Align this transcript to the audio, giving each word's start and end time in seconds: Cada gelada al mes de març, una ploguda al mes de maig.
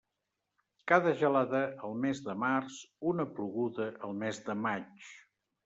Cada 0.91 1.13
gelada 1.19 1.61
al 1.89 1.93
mes 2.07 2.23
de 2.29 2.35
març, 2.45 2.79
una 3.13 3.29
ploguda 3.37 3.91
al 4.09 4.19
mes 4.25 4.43
de 4.51 4.59
maig. 4.67 5.15